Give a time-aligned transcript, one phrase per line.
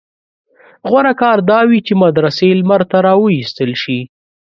[0.89, 3.99] غوره کار دا وي چې مدرسې لمر ته راوایستل شي.